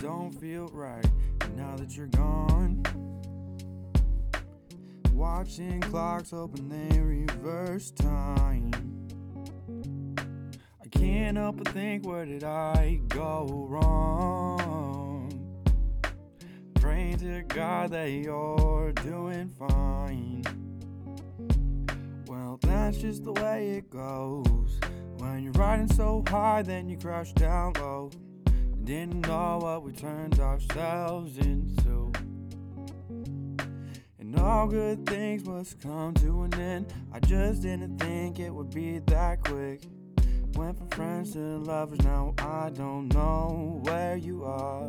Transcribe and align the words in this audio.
don't 0.00 0.30
feel 0.30 0.68
right 0.68 1.04
now 1.56 1.76
that 1.76 1.96
you're 1.96 2.06
gone. 2.06 2.82
Watching 5.12 5.80
clocks 5.80 6.30
hoping 6.30 6.68
they 6.68 7.00
reverse 7.00 7.90
time. 7.90 8.70
I 10.80 10.88
can't 10.88 11.36
help 11.36 11.56
but 11.56 11.68
think, 11.68 12.06
where 12.06 12.24
did 12.24 12.44
I 12.44 13.00
go 13.08 13.66
wrong? 13.68 15.32
Praying 16.76 17.18
to 17.18 17.42
God 17.42 17.90
that 17.90 18.10
you're 18.10 18.92
doing 18.92 19.48
fine. 19.58 20.44
Well, 22.28 22.58
that's 22.62 22.98
just 22.98 23.24
the 23.24 23.32
way 23.32 23.70
it 23.70 23.90
goes. 23.90 24.78
When 25.16 25.42
you're 25.42 25.52
riding 25.54 25.88
so 25.92 26.22
high, 26.28 26.62
then 26.62 26.88
you 26.88 26.96
crash 26.96 27.32
down 27.32 27.72
low. 27.74 28.10
Didn't 28.88 29.26
know 29.26 29.58
what 29.60 29.82
we 29.82 29.92
turned 29.92 30.40
ourselves 30.40 31.36
into. 31.36 32.10
And 34.18 34.40
all 34.40 34.66
good 34.66 35.04
things 35.04 35.44
must 35.44 35.78
come 35.78 36.14
to 36.14 36.44
an 36.44 36.54
end. 36.54 36.94
I 37.12 37.20
just 37.20 37.60
didn't 37.60 37.98
think 37.98 38.38
it 38.38 38.48
would 38.48 38.70
be 38.70 39.00
that 39.00 39.44
quick. 39.44 39.82
Went 40.54 40.78
from 40.78 40.88
friends 40.88 41.34
to 41.34 41.58
lovers, 41.58 42.00
now 42.00 42.32
I 42.38 42.70
don't 42.70 43.12
know 43.12 43.78
where 43.82 44.16
you 44.16 44.44
are. 44.44 44.88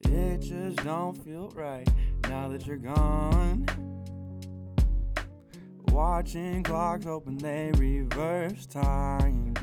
It 0.00 0.38
just 0.38 0.82
don't 0.82 1.12
feel 1.12 1.52
right 1.54 1.86
now 2.22 2.48
that 2.48 2.66
you're 2.66 2.78
gone. 2.78 3.66
Watching 5.88 6.62
clocks 6.62 7.04
hoping 7.04 7.36
they 7.36 7.70
reverse 7.76 8.64
time. 8.64 9.57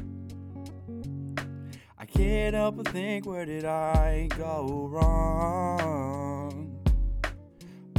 Can't 2.15 2.55
help 2.55 2.77
but 2.77 2.87
think, 2.87 3.25
where 3.25 3.45
did 3.45 3.65
I 3.65 4.29
go 4.37 4.87
wrong? 4.89 6.79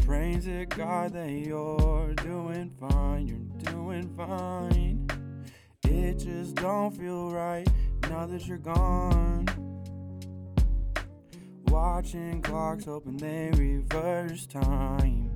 Praying 0.07 0.41
to 0.43 0.65
God 0.65 1.13
that 1.13 1.31
you're 1.31 2.15
doing 2.15 2.71
fine, 2.81 3.27
you're 3.27 3.73
doing 3.73 4.09
fine. 4.17 5.07
It 5.85 6.19
just 6.19 6.55
don't 6.55 6.97
feel 6.97 7.31
right 7.31 7.69
now 8.09 8.27
that 8.27 8.47
you're 8.47 8.57
gone. 8.57 9.47
Watching 11.67 12.41
clocks, 12.41 12.87
hoping 12.87 13.19
they 13.19 13.51
reverse 13.53 14.47
time. 14.47 15.31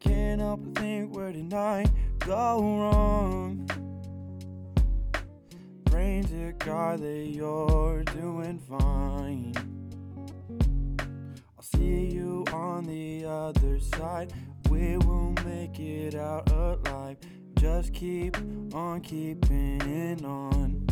Can't 0.00 0.40
help 0.40 0.60
but 0.64 0.78
think, 0.78 1.14
where 1.14 1.30
did 1.30 1.52
I 1.52 1.84
go 2.20 2.60
wrong? 2.60 3.68
Praying 5.94 6.24
to 6.24 6.52
God 6.58 6.98
that 7.02 7.28
you're 7.28 8.02
doing 8.02 8.58
fine. 8.58 9.54
I'll 11.56 11.62
see 11.62 12.06
you 12.06 12.44
on 12.52 12.84
the 12.84 13.24
other 13.24 13.78
side. 13.78 14.32
We 14.68 14.96
will 14.96 15.32
make 15.44 15.78
it 15.78 16.16
out 16.16 16.50
alive. 16.50 17.18
Just 17.60 17.92
keep 17.92 18.36
on 18.74 19.02
keeping 19.02 20.24
on. 20.24 20.83